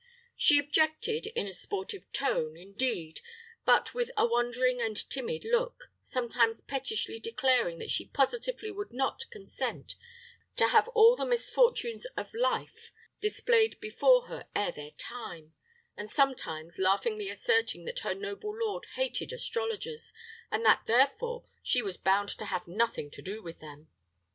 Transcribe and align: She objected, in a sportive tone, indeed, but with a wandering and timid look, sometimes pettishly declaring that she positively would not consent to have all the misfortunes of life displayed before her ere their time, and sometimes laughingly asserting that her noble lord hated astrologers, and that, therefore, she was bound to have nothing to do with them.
She 0.35 0.57
objected, 0.57 1.27
in 1.27 1.45
a 1.45 1.53
sportive 1.53 2.11
tone, 2.11 2.57
indeed, 2.57 3.19
but 3.65 3.93
with 3.93 4.09
a 4.17 4.25
wandering 4.25 4.81
and 4.81 4.97
timid 5.11 5.45
look, 5.45 5.91
sometimes 6.01 6.61
pettishly 6.61 7.19
declaring 7.19 7.77
that 7.77 7.91
she 7.91 8.05
positively 8.07 8.71
would 8.71 8.91
not 8.91 9.29
consent 9.29 9.93
to 10.55 10.69
have 10.69 10.87
all 10.95 11.15
the 11.15 11.23
misfortunes 11.27 12.05
of 12.17 12.33
life 12.33 12.91
displayed 13.19 13.79
before 13.79 14.23
her 14.25 14.47
ere 14.55 14.71
their 14.71 14.91
time, 14.97 15.53
and 15.95 16.09
sometimes 16.09 16.79
laughingly 16.79 17.29
asserting 17.29 17.85
that 17.85 17.99
her 17.99 18.15
noble 18.15 18.57
lord 18.59 18.87
hated 18.95 19.31
astrologers, 19.31 20.13
and 20.49 20.65
that, 20.65 20.81
therefore, 20.87 21.45
she 21.61 21.83
was 21.83 21.97
bound 21.97 22.29
to 22.29 22.45
have 22.45 22.67
nothing 22.67 23.11
to 23.11 23.21
do 23.21 23.43
with 23.43 23.59
them. 23.59 23.87